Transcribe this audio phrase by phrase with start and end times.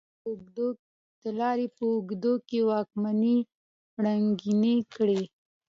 [1.21, 3.37] د لارې په اوږدو کې واکمنۍ
[4.03, 5.21] ړنګې کړې.